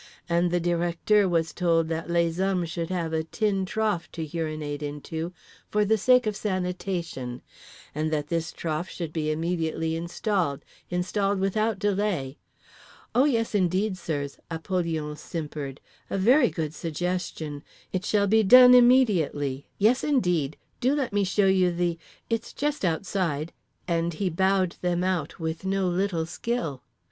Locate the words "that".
1.89-2.09, 8.11-8.27